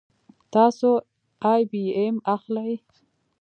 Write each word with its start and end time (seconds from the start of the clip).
تاسو 0.53 0.89
آی 1.51 1.61
بي 1.71 1.83
ایم 1.97 2.15
اخلئ 2.35 2.73